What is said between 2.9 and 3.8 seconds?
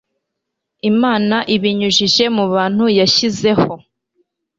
yashyizeho